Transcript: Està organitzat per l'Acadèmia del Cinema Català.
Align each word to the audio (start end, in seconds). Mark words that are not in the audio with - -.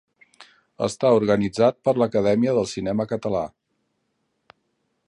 Està 0.85 1.11
organitzat 1.17 1.77
per 1.89 1.95
l'Acadèmia 2.03 2.57
del 2.61 2.69
Cinema 2.73 3.07
Català. 3.13 3.45